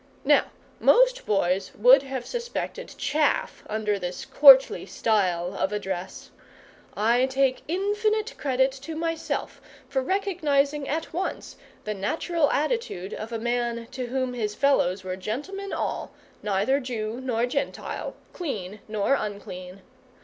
Now 0.25 0.45
most 0.79 1.27
boys 1.27 1.71
would 1.75 2.01
have 2.01 2.25
suspected 2.25 2.95
chaff 2.97 3.61
under 3.69 3.99
this 3.99 4.25
courtly 4.25 4.87
style 4.87 5.53
of 5.53 5.71
address. 5.71 6.31
I 6.97 7.27
take 7.27 7.61
infinite 7.67 8.33
credit 8.35 8.71
to 8.81 8.95
myself 8.95 9.61
for 9.87 10.01
recognising 10.01 10.87
at 10.89 11.13
once 11.13 11.55
the 11.83 11.93
natural 11.93 12.49
attitude 12.49 13.13
of 13.13 13.31
a 13.31 13.37
man 13.37 13.85
to 13.91 14.07
whom 14.07 14.33
his 14.33 14.55
fellows 14.55 15.03
were 15.03 15.15
gentlemen 15.15 15.71
all, 15.71 16.11
neither 16.41 16.79
Jew 16.79 17.19
nor 17.21 17.45
Gentile, 17.45 18.15
clean 18.33 18.79
nor 18.87 19.13
unclean. 19.13 19.83